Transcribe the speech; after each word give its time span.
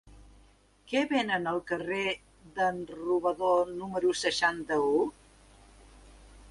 Què 0.91 1.03
venen 1.11 1.45
al 1.51 1.59
carrer 1.71 2.07
d'en 2.57 2.81
Robador 2.95 3.63
número 3.83 4.17
seixanta-u? 4.25 4.97